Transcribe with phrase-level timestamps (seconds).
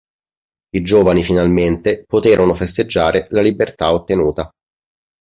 [0.75, 4.49] I giovani finalmente poterono festeggiare la libertà ottenuta.